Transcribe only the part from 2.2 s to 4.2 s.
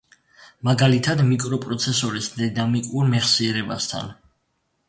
დინამიკურ მეხსიერებასთან.